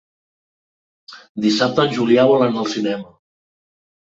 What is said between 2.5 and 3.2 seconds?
al cinema.